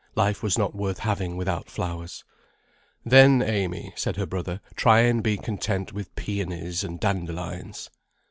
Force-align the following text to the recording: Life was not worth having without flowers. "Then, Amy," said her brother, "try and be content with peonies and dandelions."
Life 0.15 0.41
was 0.41 0.57
not 0.57 0.73
worth 0.73 0.97
having 0.97 1.37
without 1.37 1.69
flowers. 1.69 2.23
"Then, 3.05 3.43
Amy," 3.43 3.93
said 3.95 4.15
her 4.15 4.25
brother, 4.25 4.59
"try 4.75 5.01
and 5.01 5.21
be 5.21 5.37
content 5.37 5.93
with 5.93 6.15
peonies 6.15 6.83
and 6.83 6.99
dandelions." 6.99 7.91